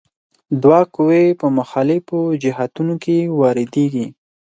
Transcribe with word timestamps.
دوه 0.61 0.79
قوې 0.95 1.23
په 1.39 1.47
مخالفو 1.57 2.19
جهتونو 2.43 2.93
کې 3.03 3.15
واردیږي. 3.39 4.07